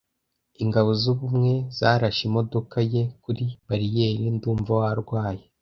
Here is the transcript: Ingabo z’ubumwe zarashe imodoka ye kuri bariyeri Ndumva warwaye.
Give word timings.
Ingabo 0.63 0.89
z’ubumwe 1.01 1.53
zarashe 1.77 2.21
imodoka 2.29 2.77
ye 2.93 3.03
kuri 3.23 3.45
bariyeri 3.67 4.23
Ndumva 4.35 4.71
warwaye. 4.81 5.43